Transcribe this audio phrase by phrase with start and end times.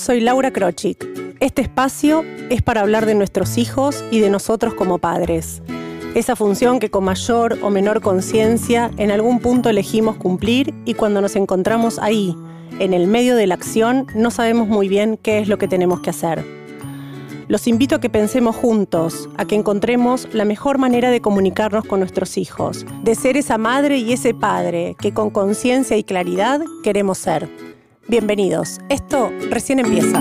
[0.00, 1.06] soy Laura Krochik.
[1.40, 5.60] Este espacio es para hablar de nuestros hijos y de nosotros como padres.
[6.14, 11.20] Esa función que con mayor o menor conciencia en algún punto elegimos cumplir y cuando
[11.20, 12.34] nos encontramos ahí,
[12.78, 16.00] en el medio de la acción, no sabemos muy bien qué es lo que tenemos
[16.00, 16.42] que hacer.
[17.48, 22.00] Los invito a que pensemos juntos, a que encontremos la mejor manera de comunicarnos con
[22.00, 27.18] nuestros hijos, de ser esa madre y ese padre que con conciencia y claridad queremos
[27.18, 27.69] ser.
[28.10, 30.20] Bienvenidos, esto recién empieza.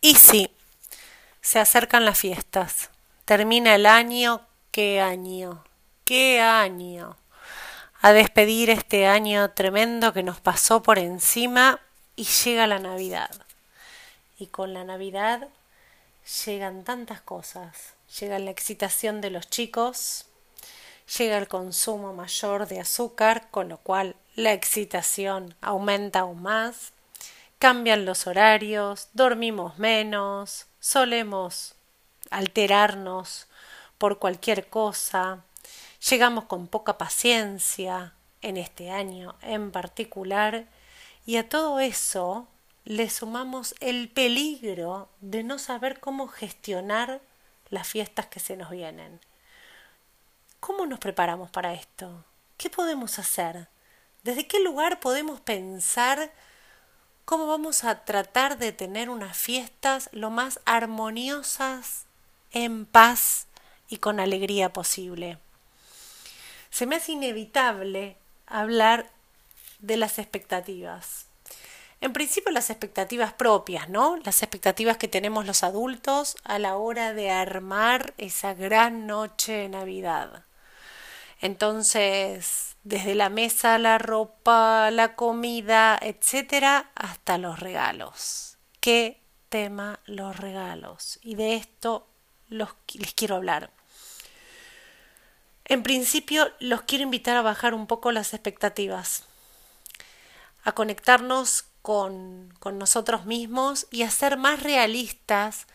[0.00, 0.50] Y sí,
[1.40, 2.90] se acercan las fiestas.
[3.24, 4.40] Termina el año,
[4.72, 5.62] qué año,
[6.04, 7.18] qué año.
[8.00, 11.78] A despedir este año tremendo que nos pasó por encima
[12.16, 13.30] y llega la Navidad.
[14.40, 15.46] Y con la Navidad
[16.46, 17.94] llegan tantas cosas.
[18.18, 20.26] Llega la excitación de los chicos,
[21.18, 26.92] llega el consumo mayor de azúcar, con lo cual la excitación aumenta aún más.
[27.58, 31.74] Cambian los horarios, dormimos menos, solemos
[32.30, 33.48] alterarnos
[33.98, 35.44] por cualquier cosa,
[36.08, 40.66] llegamos con poca paciencia en este año en particular
[41.26, 42.46] y a todo eso
[42.84, 47.20] le sumamos el peligro de no saber cómo gestionar
[47.68, 49.20] las fiestas que se nos vienen.
[50.60, 52.22] ¿Cómo nos preparamos para esto?
[52.58, 53.68] ¿Qué podemos hacer?
[54.22, 56.30] ¿Desde qué lugar podemos pensar
[57.24, 62.04] cómo vamos a tratar de tener unas fiestas lo más armoniosas,
[62.52, 63.46] en paz
[63.88, 65.38] y con alegría posible?
[66.68, 69.10] Se me hace inevitable hablar
[69.78, 71.24] de las expectativas.
[72.02, 74.18] En principio las expectativas propias, ¿no?
[74.24, 79.68] Las expectativas que tenemos los adultos a la hora de armar esa gran noche de
[79.70, 80.44] Navidad.
[81.40, 88.58] Entonces, desde la mesa, la ropa, la comida, etcétera, hasta los regalos.
[88.80, 91.18] ¿Qué tema los regalos?
[91.22, 92.06] Y de esto
[92.48, 93.70] los, les quiero hablar.
[95.64, 99.24] En principio, los quiero invitar a bajar un poco las expectativas
[100.62, 105.66] a conectarnos con, con nosotros mismos y a ser más realistas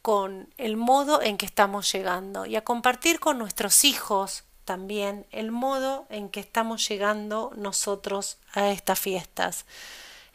[0.00, 5.50] con el modo en que estamos llegando y a compartir con nuestros hijos también el
[5.50, 9.66] modo en que estamos llegando nosotros a estas fiestas.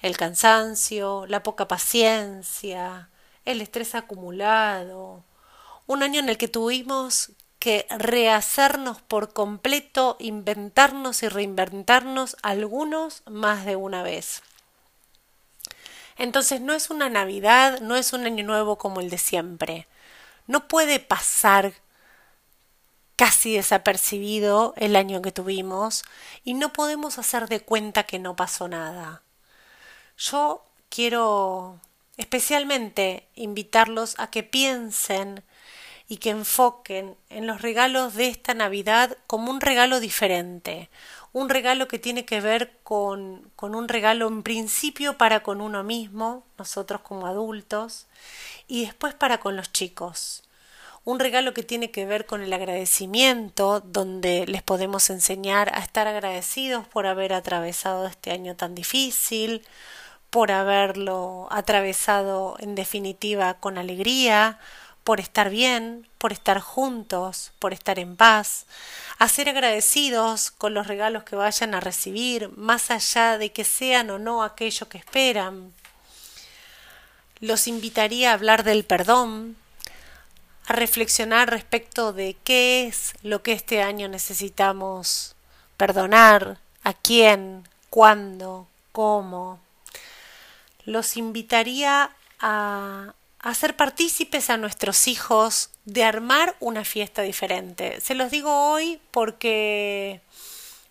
[0.02, 3.10] El cansancio, la poca paciencia,
[3.46, 5.24] el estrés acumulado.
[5.88, 13.66] Un año en el que tuvimos que rehacernos por completo, inventarnos y reinventarnos algunos más
[13.66, 14.44] de una vez.
[16.18, 19.88] Entonces no es una Navidad, no es un año nuevo como el de siempre.
[20.46, 21.74] No puede pasar
[23.18, 26.06] casi desapercibido el año que tuvimos
[26.46, 29.24] y no podemos hacer de cuenta que no pasó nada.
[30.18, 31.82] Yo quiero
[32.16, 35.44] especialmente invitarlos a que piensen
[36.08, 40.90] y que enfoquen en los regalos de esta Navidad como un regalo diferente,
[41.34, 45.84] un regalo que tiene que ver con, con un regalo en principio para con uno
[45.84, 48.06] mismo, nosotros como adultos,
[48.68, 50.44] y después para con los chicos.
[51.08, 56.06] Un regalo que tiene que ver con el agradecimiento, donde les podemos enseñar a estar
[56.06, 59.66] agradecidos por haber atravesado este año tan difícil,
[60.30, 64.60] por haberlo atravesado en definitiva con alegría,
[65.06, 68.66] por estar bien, por estar juntos, por estar en paz,
[69.18, 74.10] a ser agradecidos con los regalos que vayan a recibir, más allá de que sean
[74.10, 75.72] o no aquello que esperan.
[77.40, 79.56] Los invitaría a hablar del perdón,
[80.68, 85.36] a reflexionar respecto de qué es lo que este año necesitamos
[85.78, 89.60] perdonar, a quién, cuándo, cómo.
[90.84, 98.02] Los invitaría a hacer partícipes a nuestros hijos de armar una fiesta diferente.
[98.02, 100.20] Se los digo hoy porque,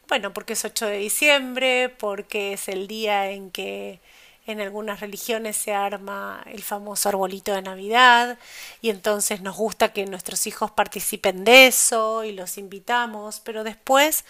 [0.08, 4.00] bueno, porque es 8 de diciembre, porque es el día en que
[4.46, 8.38] en algunas religiones se arma el famoso arbolito de Navidad
[8.80, 14.24] y entonces nos gusta que nuestros hijos participen de eso y los invitamos, pero después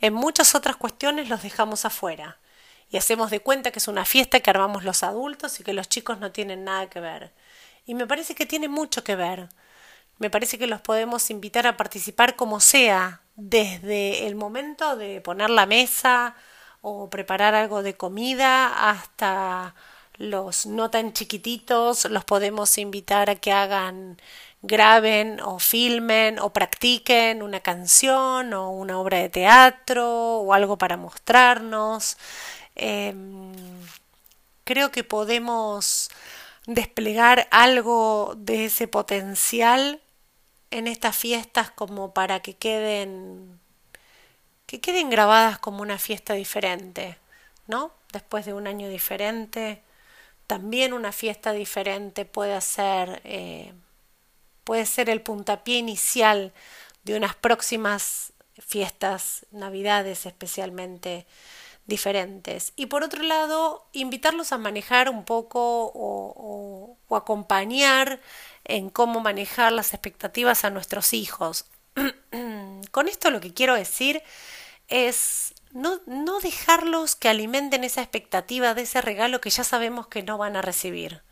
[0.00, 2.38] en muchas otras cuestiones los dejamos afuera
[2.90, 5.88] y hacemos de cuenta que es una fiesta que armamos los adultos y que los
[5.88, 7.32] chicos no tienen nada que ver.
[7.86, 9.48] Y me parece que tiene mucho que ver.
[10.18, 15.50] Me parece que los podemos invitar a participar como sea, desde el momento de poner
[15.50, 16.34] la mesa
[16.82, 19.74] o preparar algo de comida hasta
[20.20, 24.18] los no tan chiquititos, los podemos invitar a que hagan,
[24.62, 30.96] graben o filmen o practiquen una canción o una obra de teatro o algo para
[30.98, 32.18] mostrarnos.
[32.76, 33.52] Em,
[34.64, 36.10] creo que podemos
[36.66, 40.00] desplegar algo de ese potencial
[40.70, 43.60] en estas fiestas como para que queden
[44.70, 47.18] que queden grabadas como una fiesta diferente,
[47.66, 47.90] ¿no?
[48.12, 49.82] Después de un año diferente,
[50.46, 53.72] también una fiesta diferente puede ser eh,
[54.62, 56.52] puede ser el puntapié inicial
[57.02, 58.32] de unas próximas
[58.64, 61.26] fiestas, navidades especialmente
[61.86, 62.72] diferentes.
[62.76, 68.20] Y por otro lado, invitarlos a manejar un poco o, acompañar
[68.64, 71.64] en cómo manejar las expectativas a nuestros hijos.
[72.92, 74.22] Con esto lo que quiero decir
[74.90, 80.22] es no, no dejarlos que alimenten esa expectativa de ese regalo que ya sabemos que
[80.22, 81.22] no van a recibir.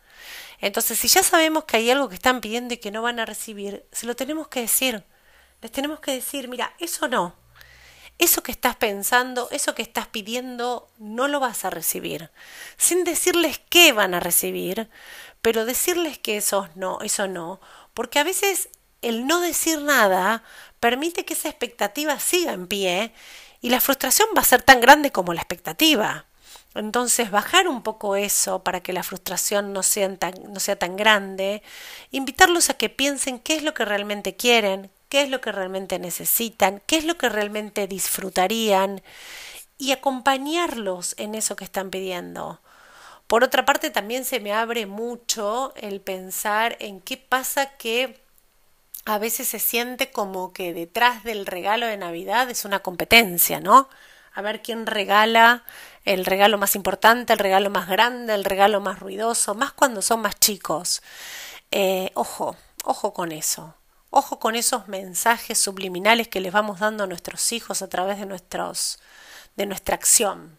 [0.61, 3.25] Entonces, si ya sabemos que hay algo que están pidiendo y que no van a
[3.25, 5.05] recibir, se lo tenemos que decir.
[5.61, 7.35] Les tenemos que decir, mira, eso no,
[8.17, 12.29] eso que estás pensando, eso que estás pidiendo, no lo vas a recibir.
[12.77, 14.89] Sin decirles qué van a recibir,
[15.41, 17.61] pero decirles que eso no, eso no,
[17.93, 18.69] porque a veces
[19.01, 20.43] el no decir nada
[20.81, 23.13] permite que esa expectativa siga en pie
[23.61, 26.25] y la frustración va a ser tan grande como la expectativa.
[26.75, 30.95] Entonces, bajar un poco eso para que la frustración no sea, tan, no sea tan
[30.95, 31.63] grande,
[32.11, 35.97] invitarlos a que piensen qué es lo que realmente quieren, qué es lo que realmente
[35.97, 39.01] necesitan, qué es lo que realmente disfrutarían
[39.77, 42.61] y acompañarlos en eso que están pidiendo.
[43.25, 48.19] Por otra parte, también se me abre mucho el pensar en qué pasa que
[49.05, 53.89] a veces se siente como que detrás del regalo de Navidad es una competencia, ¿no?
[54.33, 55.63] A ver quién regala
[56.05, 60.21] el regalo más importante, el regalo más grande, el regalo más ruidoso, más cuando son
[60.21, 61.01] más chicos.
[61.71, 63.75] Eh, ojo, ojo con eso.
[64.11, 68.25] Ojo con esos mensajes subliminales que les vamos dando a nuestros hijos a través de
[68.25, 68.99] nuestros
[69.55, 70.57] de nuestra acción.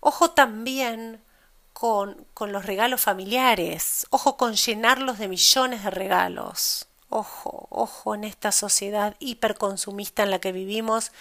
[0.00, 1.24] Ojo también
[1.72, 4.06] con, con los regalos familiares.
[4.10, 6.88] Ojo con llenarlos de millones de regalos.
[7.14, 11.12] Ojo, ojo en esta sociedad hiperconsumista en la que vivimos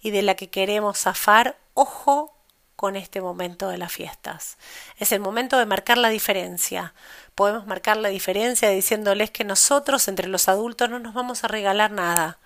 [0.00, 1.56] y de la que queremos zafar.
[1.74, 2.32] Ojo
[2.76, 4.56] con este momento de las fiestas.
[4.98, 6.94] Es el momento de marcar la diferencia.
[7.34, 11.90] Podemos marcar la diferencia diciéndoles que nosotros entre los adultos no nos vamos a regalar
[11.90, 12.38] nada,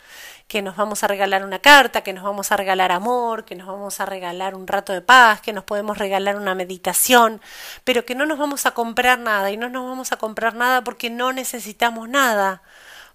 [0.48, 3.66] que nos vamos a regalar una carta, que nos vamos a regalar amor, que nos
[3.66, 7.40] vamos a regalar un rato de paz, que nos podemos regalar una meditación,
[7.84, 10.82] pero que no nos vamos a comprar nada y no nos vamos a comprar nada
[10.82, 12.62] porque no necesitamos nada,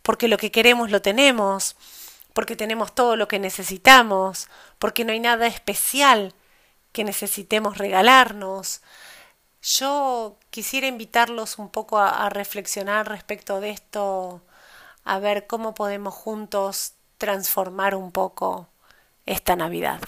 [0.01, 1.75] porque lo que queremos lo tenemos,
[2.33, 4.47] porque tenemos todo lo que necesitamos,
[4.79, 6.33] porque no hay nada especial
[6.91, 8.81] que necesitemos regalarnos.
[9.61, 14.41] Yo quisiera invitarlos un poco a, reflexionar respecto de esto,
[15.03, 18.67] a ver cómo podemos juntos transformar un poco
[19.25, 20.01] esta Navidad.